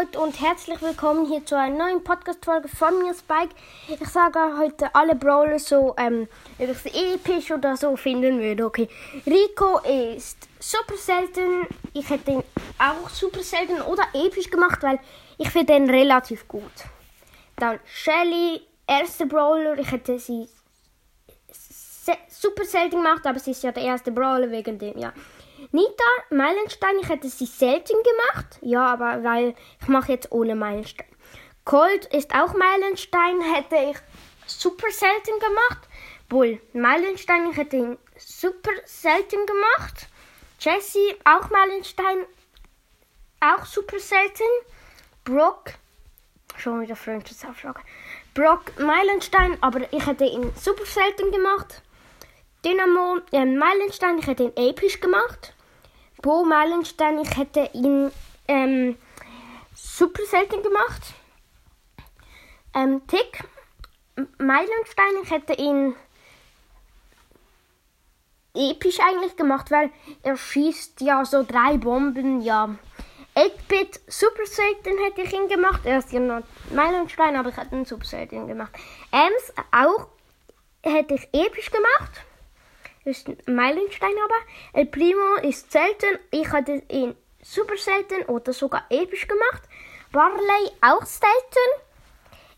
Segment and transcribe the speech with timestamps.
[0.00, 3.54] Leute und herzlich willkommen hier zu einer neuen Podcast-Folge von mir, Spike.
[3.86, 6.26] Ich sage heute alle Brawler so, ähm,
[6.58, 8.64] ob ich sie episch oder so finden würde.
[8.64, 8.88] Okay,
[9.24, 11.68] Rico ist super selten.
[11.92, 12.44] Ich hätte ihn
[12.78, 14.98] auch super selten oder episch gemacht, weil
[15.38, 16.72] ich finde ihn relativ gut.
[17.56, 19.78] Dann Shelly, erste Brawler.
[19.78, 20.48] Ich hätte sie
[22.28, 25.12] super selten gemacht, aber sie ist ja der erste Brawler wegen dem, ja.
[25.72, 28.58] Nita, Meilenstein, ich hätte sie selten gemacht.
[28.60, 31.06] Ja, aber weil ich mache jetzt ohne Meilenstein.
[31.64, 33.96] Cold ist auch Meilenstein, hätte ich
[34.46, 35.88] super selten gemacht.
[36.28, 40.08] Bull, Meilenstein, ich hätte ihn super selten gemacht.
[40.60, 42.24] Jesse, auch Meilenstein,
[43.40, 44.42] auch super selten.
[45.24, 45.72] Brock,
[46.56, 47.80] schon wieder Freundschaftsaufschlag.
[48.34, 51.82] Brock, Meilenstein, aber ich hätte ihn super selten gemacht.
[52.64, 55.53] Dynamo, äh, Meilenstein, ich hätte ihn episch gemacht.
[56.24, 58.10] Bo Meilenstein, ich hätte ihn
[58.48, 58.96] ähm,
[59.74, 61.02] super selten gemacht.
[62.72, 63.44] Ähm, Tick
[64.38, 65.94] Meilenstein, ich hätte ihn
[68.54, 69.90] episch eigentlich gemacht, weil
[70.22, 72.74] er schießt ja so drei Bomben, ja.
[73.36, 75.82] 8-Bit Super Satan hätte ich ihn gemacht.
[75.84, 78.72] Er ist ja noch Meilenstein, aber ich hätte ihn Super Satan gemacht.
[79.12, 80.08] Ems auch
[80.82, 82.24] hätte ich episch gemacht
[83.04, 84.80] ist ein Meilenstein aber.
[84.80, 86.18] El Primo ist selten.
[86.30, 89.62] Ich hatte ihn super selten oder sogar episch gemacht.
[90.12, 91.84] Barley auch selten.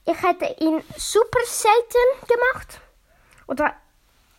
[0.05, 2.81] Ich hätte ihn super selten gemacht.
[3.49, 3.75] Oder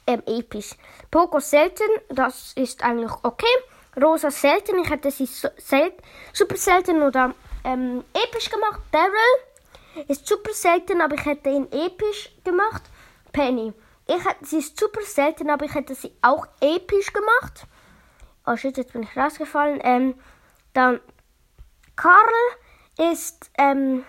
[0.05, 0.75] ähm, episch.
[1.11, 3.45] Poco selten, das ist eigentlich okay.
[4.01, 5.91] Rosa selten, ich hätte sie so, sel
[6.31, 7.33] super selten oder
[7.63, 8.79] ähm, episch gemacht.
[8.91, 12.83] Daryl ist super selten, aber ich hätte ihn episch gemacht.
[13.33, 13.73] Penny
[14.07, 17.67] ich sie ist super selten, aber ich hätte sie auch episch gemacht.
[18.45, 19.79] Oh shit, jetzt bin ich rausgefallen.
[19.83, 20.15] Ähm,
[20.73, 20.99] dann
[21.95, 22.13] Karl
[23.11, 24.05] ist ähm,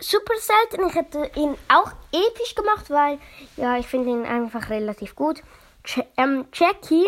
[0.00, 0.88] super selten.
[0.88, 3.18] Ich hätte ihn auch episch gemacht, weil
[3.56, 5.42] ja, ich finde ihn einfach relativ gut.
[5.84, 7.06] Ch ähm, Jackie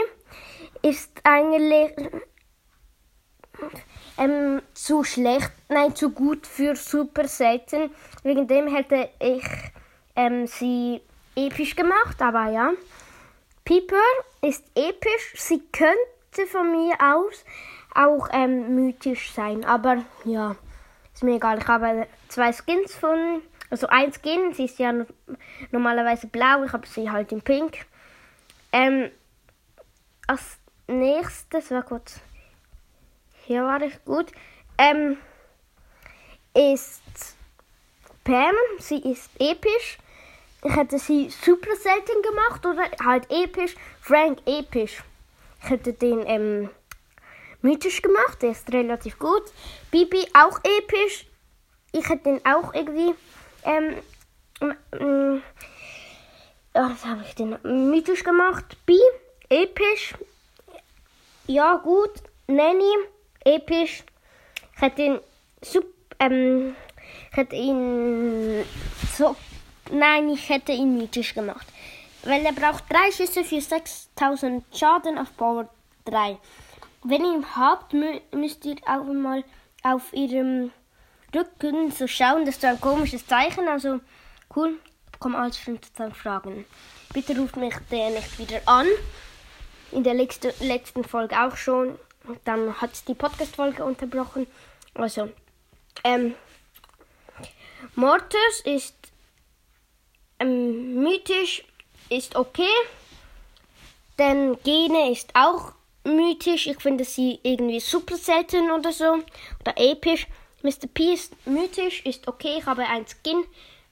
[0.83, 1.95] ist eigentlich
[4.17, 7.91] ähm, zu schlecht, nein, zu gut für super selten.
[8.23, 9.45] Wegen dem hätte ich
[10.17, 11.03] ähm, sie
[11.37, 12.73] episch gemacht, aber ja.
[13.65, 13.97] Piper
[14.43, 15.35] ist episch.
[15.37, 17.45] Sie könnte von mir aus
[17.95, 20.57] auch ähm, mythisch sein, aber ja,
[21.13, 21.59] ist mir egal.
[21.59, 24.93] Ich habe zwei Skins von, also ein Skin, sie ist ja
[25.71, 27.85] normalerweise blau, ich habe sie halt in pink.
[28.73, 29.11] Ähm,
[30.27, 32.21] als nächstes, war kurz,
[33.45, 34.31] hier war ich gut,
[34.79, 35.17] ähm,
[36.55, 37.03] ist
[38.25, 39.99] Pam, sie ist episch
[40.63, 43.75] ich hätte sie super selten gemacht oder halt episch.
[44.01, 45.03] Frank episch.
[45.63, 46.71] Ich hätte den ähm,
[47.63, 49.43] mythisch gemacht, der ist relativ gut.
[49.91, 51.27] Bibi auch episch.
[51.93, 53.15] Ich hätte den auch irgendwie.
[53.65, 53.97] Ähm,
[54.93, 55.43] ähm,
[56.73, 58.77] was habe ich denn mythisch gemacht?
[58.85, 58.99] B
[59.49, 60.15] episch.
[61.47, 62.13] Ja, gut.
[62.47, 62.95] Nanny
[63.45, 64.05] episch.
[64.77, 65.21] Ich hätte ihn
[65.63, 65.89] super.
[66.19, 66.77] Ähm,
[67.31, 68.65] ich hätte ihn
[69.17, 69.35] so
[69.93, 71.67] Nein, ich hätte ihn mythisch gemacht.
[72.23, 75.69] Weil er braucht drei Schüsse für 6000 Schaden auf Power
[76.05, 76.39] 3.
[77.03, 77.95] Wenn ihr ihn habt,
[78.33, 79.43] müsst ihr auch mal
[79.83, 80.71] auf ihrem
[81.35, 82.45] Rücken so schauen.
[82.45, 83.69] Das ist ein komisches Zeichen.
[83.69, 84.01] Also
[84.55, 84.79] cool.
[85.13, 86.65] Bekomme alles 15 Fragen.
[87.13, 88.87] Bitte ruft mich der nicht wieder an.
[89.93, 91.99] In der letzten, letzten Folge auch schon.
[92.45, 94.47] Dann hat es die Podcast-Folge unterbrochen.
[94.95, 95.31] Also,
[96.05, 96.35] ähm,
[97.97, 99.00] Mortis ist
[100.41, 101.63] ähm, mythisch
[102.09, 102.75] ist okay.
[104.19, 105.73] Denn Gene ist auch
[106.05, 106.67] mythisch.
[106.67, 109.19] Ich finde sie irgendwie super selten oder so.
[109.61, 110.27] Oder episch.
[110.63, 110.89] Mr.
[110.93, 112.57] P ist mythisch, ist okay.
[112.59, 113.45] Ich habe ein Skin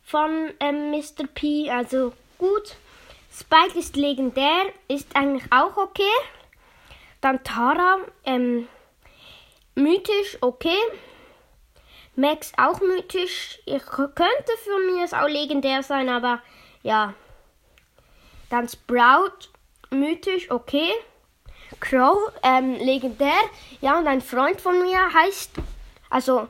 [0.03, 1.27] von ähm, Mr.
[1.33, 2.77] P, also gut.
[3.33, 6.03] Spike ist legendär, ist eigentlich auch okay.
[7.21, 8.69] Dann Tara, ähm,
[9.75, 10.77] mythisch, okay.
[12.19, 13.61] Max auch mythisch.
[13.65, 16.43] Ich könnte für mich auch legendär sein, aber
[16.83, 17.15] ja.
[18.51, 19.51] Dann Sprout,
[19.91, 20.91] mythisch, okay.
[21.79, 23.39] Crow, ähm, legendär.
[23.81, 25.53] Ja, und ein Freund von mir heißt,
[26.11, 26.49] also,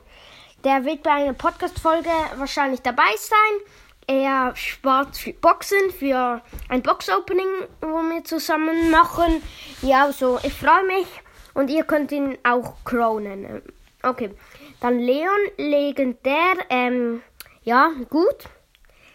[0.63, 3.59] der wird bei einer Podcast-Folge wahrscheinlich dabei sein.
[4.07, 9.43] Er spart für Boxen, für ein Box-Opening, wo wir zusammen machen.
[9.83, 11.07] Ja, so, ich freue mich.
[11.53, 13.61] Und ihr könnt ihn auch Crow nennen.
[14.03, 14.31] Okay.
[14.79, 16.53] Dann Leon, legendär.
[16.69, 17.21] Ähm,
[17.63, 18.45] ja, gut.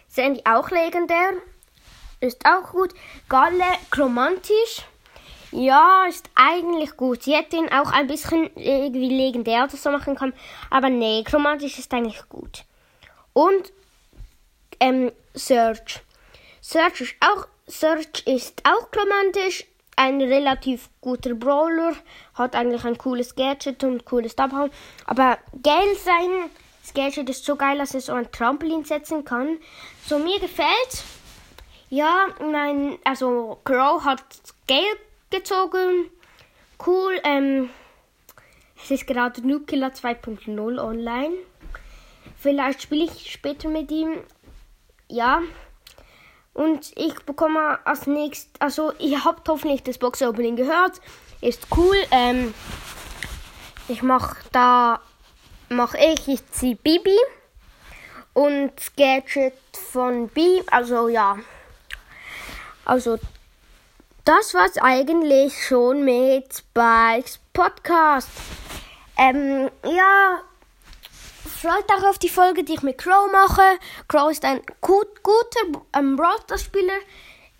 [0.07, 1.33] Sandy auch legendär.
[2.19, 2.93] Ist auch gut.
[3.27, 4.85] Galle, chromantisch.
[5.51, 7.23] Ja, ist eigentlich gut.
[7.23, 10.33] Sie hätte ihn auch ein bisschen irgendwie legendär oder so machen können.
[10.69, 12.65] Aber nee, chromatisch ist eigentlich gut.
[13.33, 13.71] Und
[14.79, 16.01] ähm, Search.
[16.61, 19.65] Search ist auch, Search ist auch chromantisch.
[19.95, 21.95] Ein relativ guter Brawler.
[22.33, 24.71] Hat eigentlich ein cooles Gadget und cooles Abhauen.
[25.05, 26.49] Aber geil sein,
[26.81, 29.57] das Gadget ist so geil, dass er so ein Trampolin setzen kann.
[30.05, 31.03] So mir gefällt.
[31.89, 34.23] Ja, mein, also Crow hat
[34.67, 34.99] gelb
[35.29, 36.09] gezogen.
[36.85, 37.19] Cool.
[37.23, 37.69] Ähm,
[38.83, 41.33] es ist gerade Nukilla 2.0 online.
[42.37, 44.17] Vielleicht spiele ich später mit ihm.
[45.07, 45.41] Ja.
[46.55, 51.01] Und ich bekomme als nächstes, also ihr habt hoffentlich das Box Opening gehört.
[51.41, 51.97] Ist cool.
[52.11, 52.53] Ähm,
[53.89, 55.01] ich mache da,
[55.67, 57.17] mache ich, ich ziehe Bibi
[58.33, 59.53] und Gadget
[59.91, 60.61] von B.
[60.71, 61.37] Also ja.
[62.85, 63.19] Also
[64.23, 68.29] das war's eigentlich schon mit Spikes Podcast.
[69.17, 70.39] Ähm, ja,
[71.55, 73.79] freut euch auf die Folge, die ich mit Crow mache.
[74.07, 76.99] Crow ist ein gut, guter ähm, Brawler-Spieler.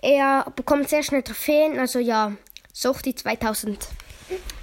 [0.01, 2.33] Er bekommt sehr schnell Trophäen, also ja,
[2.73, 3.87] sucht die 2000.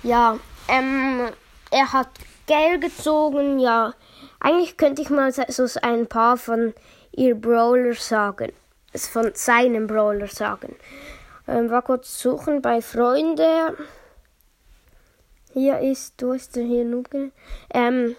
[0.02, 0.38] Ja,
[0.69, 1.31] ähm,
[1.70, 2.11] er hat
[2.46, 3.94] Geld gezogen, ja.
[4.40, 6.75] Eigentlich könnte ich mal so ein paar von
[7.12, 8.52] ihr Brawler sagen.
[8.94, 10.76] Von seinem Brawler sagen.
[11.49, 13.76] Ähm, war kurz suchen bei Freunde.
[15.52, 17.32] Hier ist, ist der hier Nuke?
[17.73, 18.17] Ähm,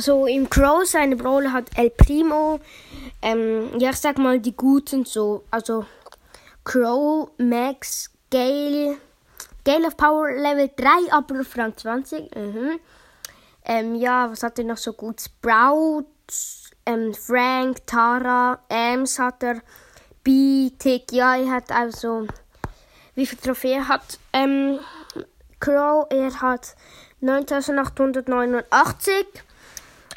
[0.00, 2.60] so im Crow seine Brawler hat El Primo.
[3.22, 5.44] Ähm, ja, ich sag mal die guten so.
[5.50, 5.86] Also
[6.64, 8.96] Crow, Max, Gale.
[9.64, 12.34] Gale of Power Level 3, aber auf Rang 20.
[12.34, 12.80] Mhm.
[13.64, 15.22] Ähm, ja, was hat er noch so gut?
[15.22, 16.04] Sprout,
[16.84, 19.62] ähm, Frank, Tara, Ems hat er.
[20.22, 22.26] B, Tick, ja, er hat also
[23.14, 24.80] wie viele Trophäen hat ähm,
[25.60, 26.06] Crow?
[26.10, 26.74] Er hat
[27.20, 29.26] 9889